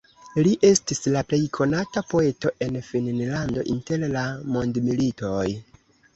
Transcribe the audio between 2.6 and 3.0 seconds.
en